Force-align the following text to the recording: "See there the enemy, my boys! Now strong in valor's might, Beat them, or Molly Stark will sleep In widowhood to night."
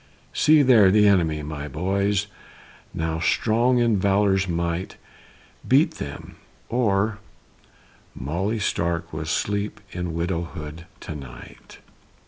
"See 0.33 0.63
there 0.63 0.89
the 0.89 1.07
enemy, 1.07 1.43
my 1.43 1.67
boys! 1.67 2.25
Now 2.91 3.19
strong 3.19 3.77
in 3.77 3.99
valor's 3.99 4.47
might, 4.47 4.97
Beat 5.67 5.99
them, 5.99 6.37
or 6.69 7.19
Molly 8.15 8.57
Stark 8.57 9.13
will 9.13 9.25
sleep 9.25 9.79
In 9.91 10.15
widowhood 10.15 10.87
to 11.01 11.13
night." 11.13 11.77